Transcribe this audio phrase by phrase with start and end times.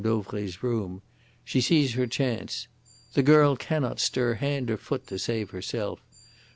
[0.03, 1.03] Dauvray's room.
[1.43, 2.67] She sees her chance.
[3.13, 6.01] The girl cannot stir hand or foot to save herself.